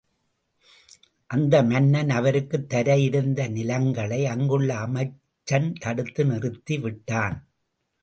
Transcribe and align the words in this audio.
அந்த 1.27 1.63
மன்னன் 1.63 2.09
அவருக்கு 2.09 2.65
தர 2.65 2.97
இருந்த 2.97 3.47
நிலங்களை 3.47 4.25
அங்குள்ள 4.25 4.77
அமைச்சன் 4.77 5.73
தடுத்து 5.73 6.25
நிறுத்தி 6.25 6.77
விட்டான். 6.79 7.37